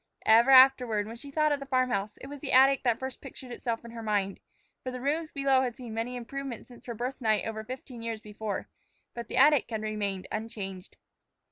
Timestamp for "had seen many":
5.61-6.15